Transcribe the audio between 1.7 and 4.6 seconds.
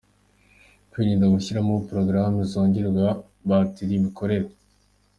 porogaramu zongerera batiri imikorere.